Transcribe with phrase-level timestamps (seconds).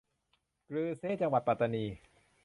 [0.67, 1.85] กรือเซะ- จังหวัดปัตตานี